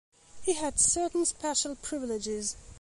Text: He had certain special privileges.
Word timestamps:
He 0.41 0.53
had 0.53 0.79
certain 0.79 1.25
special 1.25 1.75
privileges. 1.75 2.55